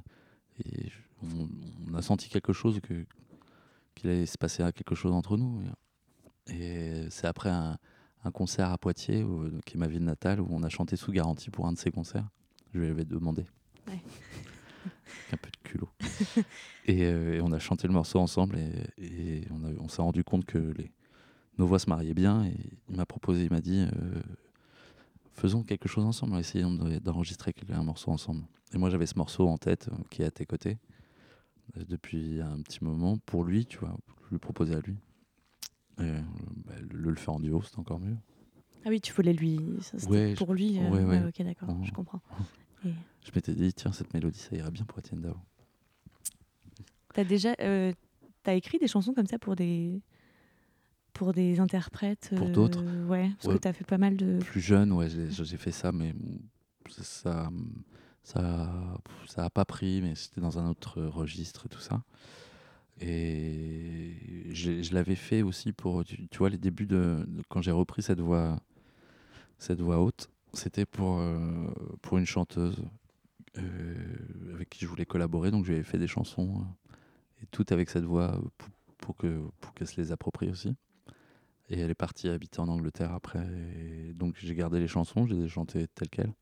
[0.65, 0.91] Et
[1.23, 1.47] on,
[1.89, 3.05] on a senti quelque chose, que,
[3.93, 5.63] qu'il allait se passer quelque chose entre nous.
[6.53, 7.77] Et c'est après un,
[8.23, 11.11] un concert à Poitiers, où- qui est ma ville natale, où on a chanté sous
[11.11, 12.27] garantie pour un de ses concerts.
[12.73, 13.45] Je lui avais demandé.
[13.87, 14.01] Ouais.
[14.83, 15.89] Avec un peu de culot.
[16.85, 19.47] et, euh, et on a chanté le morceau ensemble et, et
[19.79, 20.91] on, s'est rendu compte que les,
[21.57, 22.45] nos voix se mariaient bien.
[22.45, 22.55] Et
[22.89, 24.21] il m'a proposé, il m'a dit euh,
[25.33, 28.43] faisons quelque chose ensemble, essayons de- d'enregistrer un morceau ensemble.
[28.73, 30.77] Et moi j'avais ce morceau en tête euh, qui est à tes côtés
[31.75, 34.97] depuis un petit moment pour lui, tu vois, pour lui proposer à lui.
[35.99, 36.21] Et, euh,
[36.65, 38.15] bah, le, le faire en duo, c'est encore mieux.
[38.85, 39.59] Ah oui, tu voulais lui.
[39.81, 40.77] ça, je- pour lui.
[40.79, 41.23] euh, ouais, ouais.
[41.23, 41.85] ok, d'accord, Mhm.
[41.85, 42.21] je comprends.
[42.83, 45.35] Je m'étais dit, tiens, cette mélodie, ça irait bien pour Etienne Dao.
[47.13, 47.55] T'as déjà.
[47.61, 47.91] euh,
[48.47, 50.01] écrit des chansons comme ça pour des.
[51.13, 54.37] Pour des interprètes Pour euh, d'autres Ouais, parce que t'as fait pas mal de.
[54.39, 56.13] Plus jeune, ouais, j'ai fait ça, mais
[56.89, 57.49] ça,
[58.21, 62.03] ça, ça a pas pris, mais c'était dans un autre registre et tout ça.
[63.01, 64.13] Et
[64.51, 68.59] je l'avais fait aussi pour, tu, vois, les débuts de, quand j'ai repris cette voix,
[69.59, 71.67] cette voix haute, c'était pour, euh,
[72.01, 72.81] pour une chanteuse
[73.57, 76.95] euh, avec qui je voulais collaborer, donc je lui avais fait des chansons euh,
[77.43, 78.41] et tout avec cette voix
[78.97, 80.75] pour, que pour qu'elle se les approprie aussi.
[81.69, 83.43] Et elle est partie habiter en Angleterre après.
[84.13, 86.33] Donc j'ai gardé les chansons, je les ai chantées telles quelles.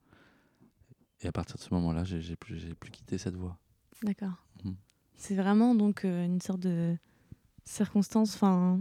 [1.21, 3.57] Et à partir de ce moment-là, j'ai plus, plus quitté cette voix.
[4.01, 4.42] D'accord.
[5.15, 6.95] C'est vraiment donc euh, une sorte de
[7.65, 8.35] circonstance.
[8.35, 8.79] Enfin,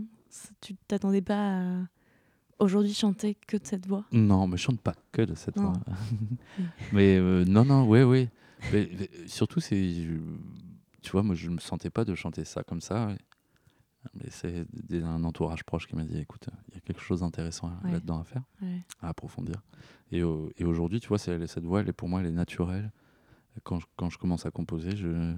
[0.61, 1.87] tu t'attendais pas à
[2.59, 4.05] aujourd'hui chanter que de cette voix?
[4.13, 5.73] Non, mais je chante pas que de cette Non.
[5.73, 5.81] voix.
[6.93, 8.29] mais euh, non, non, oui, oui.
[8.73, 9.77] Mais, mais surtout, c'est.
[11.03, 13.07] Tu vois, moi, je ne me sentais pas de chanter ça comme ça.
[13.09, 13.19] ouais.
[14.15, 14.67] Mais c'est
[15.05, 17.93] un entourage proche qui m'a dit écoute, il y a quelque chose d'intéressant Ouais.
[17.93, 18.81] là-dedans à faire, Ouais.
[19.01, 19.63] à approfondir.
[20.11, 22.33] Et, au- et aujourd'hui, tu vois, c'est- cette voix, elle est, pour moi, elle est
[22.33, 22.91] naturelle.
[23.63, 25.35] Quand je, quand je commence à composer, je,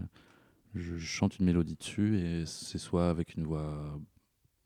[0.74, 3.98] je chante une mélodie dessus et c'est soit avec une voix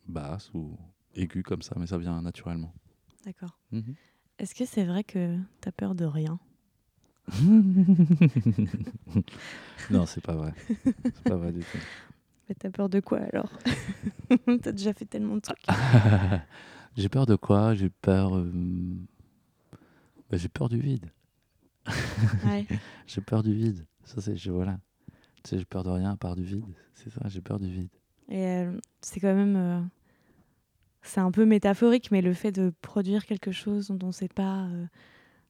[0.06, 0.76] basse ou
[1.14, 2.72] aiguë comme ça, mais ça vient naturellement.
[3.24, 3.58] D'accord.
[3.72, 3.94] Mhm.
[4.38, 6.38] Est-ce que c'est vrai que t'as peur de rien?
[9.90, 10.52] Non, c'est pas vrai.
[10.84, 11.78] C'est pas vrai du tout.
[12.48, 13.50] Mais T'as peur de quoi alors?
[14.62, 15.64] T'as déjà fait tellement de trucs.
[16.96, 17.74] j'ai peur de quoi?
[17.74, 18.36] J'ai peur.
[18.36, 18.50] euh,
[20.30, 21.10] bah, j'ai peur du vide.
[22.44, 22.66] Ouais.
[23.06, 23.86] J'ai peur du vide.
[24.04, 24.34] Ça, c'est.
[24.48, 24.78] Voilà.
[25.48, 26.64] Tu j'ai peur de rien à part du vide.
[26.94, 27.88] C'est ça, j'ai peur du vide.
[28.28, 29.56] Et euh, c'est quand même.
[29.56, 29.80] euh,
[31.02, 34.28] c'est un peu métaphorique, mais le fait de produire quelque chose dont on ne sait
[34.28, 34.84] pas euh,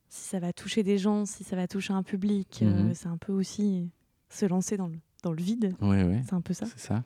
[0.09, 2.95] si ça va toucher des gens, si ça va toucher un public, Mhm.
[2.95, 3.91] c'est un peu aussi
[4.29, 5.75] se lancer dans le, dans le vide.
[5.81, 6.19] Oui, oui.
[6.25, 7.03] C'est un peu ça C'est ça.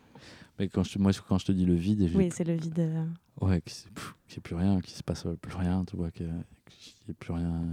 [0.58, 3.06] Mais quand je, te- moi, quand je te dis le vide, Oui, c'est le vide.
[3.40, 7.10] Ouais, qu'il n'y ait plus rien, qu'il se passe plus rien, tu vois, qu'il n'y
[7.10, 7.64] ait plus rien,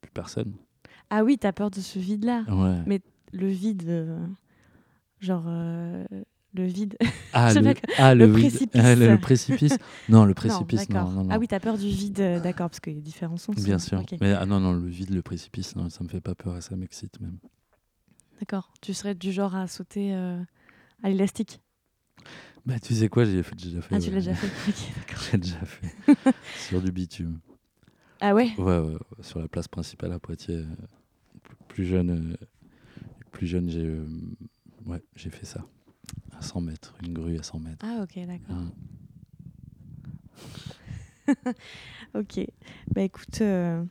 [0.00, 0.52] plus personne.
[1.10, 2.42] Ah oui, t'as peur de ce vide-là.
[2.48, 2.82] Ouais.
[2.86, 3.00] Mais
[3.32, 4.18] le vide,
[5.24, 6.04] genre euh,
[6.54, 6.96] le vide.
[7.32, 8.50] ah, le, pas ah, le, le vide.
[8.50, 8.80] précipice.
[8.84, 9.78] Ah, le, le précipice.
[10.08, 11.10] Non, le précipice, non, d'accord.
[11.10, 11.30] non, non.
[11.30, 13.56] Ah oui, t'as peur du vide, euh, d'accord, parce qu'il y a différents sens.
[13.56, 14.02] Bien sûr.
[14.20, 16.60] Mais ah non, non, le vide, le précipice, non, ça me fait pas peur et
[16.60, 17.38] ça m'excite même.
[18.40, 18.72] D'accord.
[18.80, 20.40] Tu serais du genre à sauter euh,
[21.02, 21.60] à l'élastique?
[22.66, 23.94] Bah, tu sais quoi, j'ai déjà fait.
[23.94, 24.14] Ah, tu ouais.
[24.14, 24.46] l'as déjà fait.
[24.68, 25.22] Ok, d'accord.
[25.30, 26.34] J'ai déjà fait.
[26.56, 27.40] sur du bitume.
[28.20, 28.52] Ah ouais?
[28.58, 30.64] Ouais, ouais, sur la place principale à Poitiers.
[31.68, 32.36] Plus jeune,
[33.32, 34.00] plus jeune j'ai
[34.86, 35.64] ouais, j'ai fait ça.
[36.32, 37.84] À 100 mètres, une grue à 100 mètres.
[37.86, 38.56] Ah ok, d'accord.
[38.56, 38.72] Hein.
[42.14, 42.40] Ok.
[42.94, 43.82] Bah écoute, euh,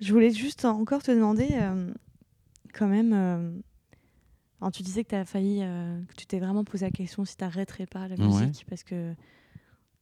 [0.00, 1.92] je voulais juste encore te demander, euh,
[2.74, 3.52] quand même, euh,
[4.60, 7.36] alors, tu disais que tu as failli, que tu t'es vraiment posé la question si
[7.36, 8.26] tu n'arrêterais pas la Ouais.
[8.46, 9.14] musique parce que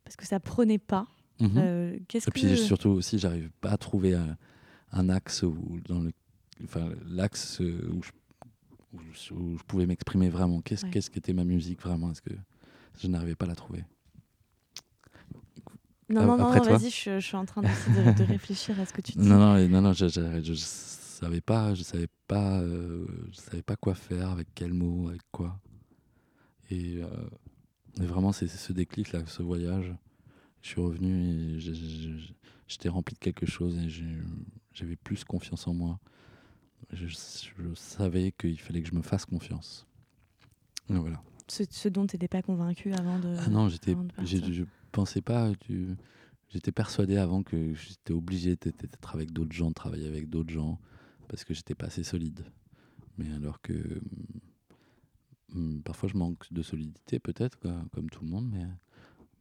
[0.05, 1.07] parce que ça prenait pas.
[1.41, 1.99] Mhm.
[2.09, 4.37] Qu'est-ce Et que puis surtout aussi, j'arrive pas à trouver un,
[4.93, 6.13] un axe où, dans le,
[6.65, 8.11] enfin l'axe où je,
[8.93, 10.61] où je- où je pouvais m'exprimer vraiment.
[10.63, 10.91] Qu'est-ce Ouais.
[10.91, 12.11] qu'est-ce qu'était ma musique vraiment?
[12.13, 12.35] Est-ce que
[13.01, 13.85] je n'arrivais pas à la trouver?
[16.09, 17.69] Non, Euh, non, non, vas-y, je, je suis en train de,
[18.19, 19.29] de réfléchir à ce que tu dis.
[19.29, 23.63] Non, non, non, non, je, je, je savais pas, je savais pas, euh, je savais
[23.63, 25.59] pas quoi faire, avec quels mots, avec quoi.
[26.71, 27.09] Et, euh,
[28.01, 29.93] et vraiment, c'est ce déclic là, ce voyage.
[30.63, 31.61] Je suis revenu et
[32.69, 33.89] j'étais rempli de quelque chose et
[34.75, 35.99] j'avais plus confiance en moi.
[36.93, 39.87] Je, je savais qu'il fallait que je me fasse confiance.
[40.89, 41.23] Et voilà.
[41.49, 43.35] Ce, ce dont tu n'étais pas convaincu avant de.
[43.39, 45.53] Ah non, j'étais, je pensais pas.
[45.61, 45.97] tu-
[46.49, 50.79] J'étais persuadé avant que j'étais obligé d'être avec d'autres gens, de travailler avec d'autres gens,
[51.29, 52.45] parce que j'étais pas assez solide.
[53.19, 54.01] Mais alors que
[55.55, 57.59] hum, parfois je manque de solidité, peut-être,
[57.93, 58.65] comme tout le monde, mais,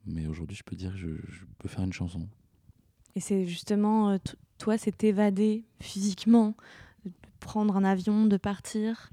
[0.06, 2.28] mais aujourd'hui je peux dire que je, je peux faire une chanson.
[3.16, 4.18] Et c'est justement, euh,
[4.58, 6.56] toi, c'est t'évader physiquement,
[7.46, 9.10] prendre un avion, de partir,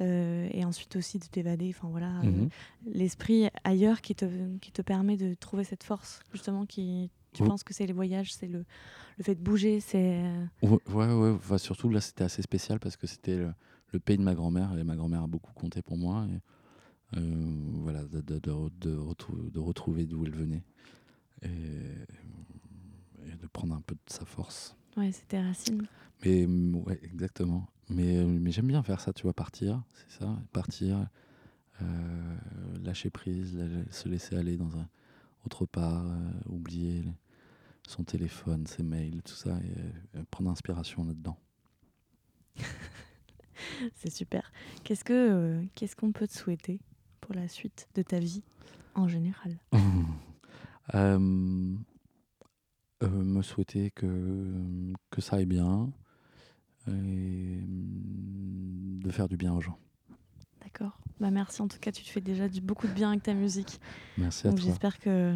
[0.00, 2.48] euh, et ensuite aussi de t'évader, enfin voilà, euh, Mhm.
[2.86, 4.26] l'esprit ailleurs qui te,
[4.58, 8.32] qui te permet de trouver cette force, justement, qui, tu penses que c'est les voyages,
[8.34, 8.64] c'est le,
[9.18, 10.22] le fait de bouger, c'est...
[10.24, 13.52] euh, Ouais, ouais, ouais, enfin, surtout là c'était assez spécial parce que c'était le,
[13.92, 16.26] le pays de ma grand-mère et ma grand-mère a beaucoup compté pour moi.
[16.30, 20.62] Et, euh, voilà, de, de, de, re- de retrou- de retrouver d'où elle venait
[21.42, 21.48] et,
[23.26, 24.76] et de prendre un peu de sa force.
[24.96, 25.86] Ouais, c'est tes racines.
[26.24, 27.66] Mais ouais, exactement.
[27.88, 31.08] Mais, euh, mais j'aime bien faire ça, tu vois, partir, c'est ça, partir,
[31.82, 32.36] euh,
[32.82, 33.58] lâcher prise,
[33.90, 34.88] se laisser aller dans un
[35.44, 37.02] autre part, euh, oublier
[37.88, 41.38] son téléphone, ses mails, tout ça, et euh, prendre inspiration là-dedans.
[43.96, 44.52] C'est super.
[44.84, 46.80] Qu'est-ce que qu'est-ce qu'on peut te souhaiter
[47.20, 48.42] pour la suite de ta vie
[48.94, 49.58] en général?
[53.02, 54.52] Euh, me souhaiter que,
[55.10, 55.90] que ça aille bien
[56.86, 59.78] et mm, de faire du bien aux gens.
[60.62, 60.98] D'accord.
[61.18, 63.32] Bah merci en tout cas, tu te fais déjà du, beaucoup de bien avec ta
[63.34, 63.80] musique.
[64.18, 64.68] Merci à Donc toi.
[64.68, 65.34] j'espère que,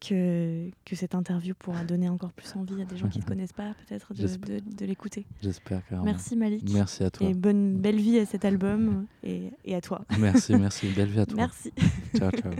[0.00, 3.28] que, que cette interview pourra donner encore plus envie à des gens qui ne te
[3.28, 4.60] connaissent pas, peut-être, de, J'espère.
[4.60, 5.24] de- de l'écouter.
[5.40, 6.04] J'espère carrément.
[6.04, 6.70] Merci Malik.
[6.70, 7.26] Merci à toi.
[7.28, 10.04] Et bonne belle vie à cet album et, et à toi.
[10.18, 10.88] Merci, merci.
[10.94, 11.36] Belle vie à toi.
[11.36, 11.72] Merci.
[12.16, 12.52] Ciao, ciao.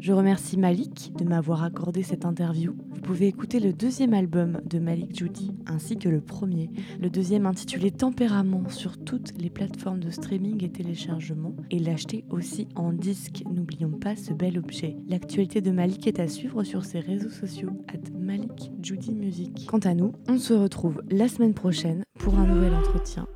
[0.00, 2.74] Je remercie Malik de m'avoir accordé cette interview.
[3.08, 6.68] Vous pouvez écouter le deuxième album de Malik Judy ainsi que le premier,
[7.00, 12.68] le deuxième intitulé Tempérament sur toutes les plateformes de streaming et téléchargement et l'acheter aussi
[12.76, 13.44] en disque.
[13.50, 14.94] N'oublions pas ce bel objet.
[15.08, 19.64] L'actualité de Malik est à suivre sur ses réseaux sociaux at Malik Judy Music.
[19.70, 23.26] Quant à nous, on se retrouve la semaine prochaine pour un nouvel entretien